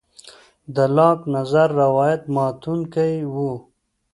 د 0.75 0.77
لاک 0.95 1.19
نظر 1.35 1.67
روایت 1.81 2.21
ماتوونکی 2.35 3.13
و. 3.33 3.35